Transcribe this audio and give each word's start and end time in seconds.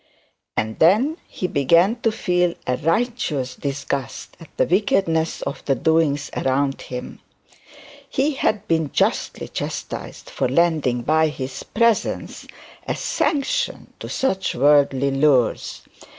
And 0.57 0.79
then 0.79 1.17
he 1.27 1.45
began 1.45 1.97
to 1.97 2.11
feel 2.11 2.55
a 2.65 2.75
righteous 2.77 3.53
disgust 3.53 4.35
at 4.39 4.49
the 4.57 4.65
wickedness 4.65 5.43
of 5.43 5.63
the 5.65 5.75
doings 5.75 6.31
around 6.35 6.81
him. 6.81 7.19
He 8.09 8.31
had 8.33 8.67
been 8.67 8.91
justly 8.91 9.47
chastised 9.47 10.27
for 10.31 10.49
lending, 10.49 11.03
by 11.03 11.27
his 11.27 11.61
presence, 11.61 12.47
a 12.87 12.95
sanction 12.95 13.93
to 13.99 14.09
such 14.09 14.55
worldly 14.55 15.11
lures. 15.11 15.83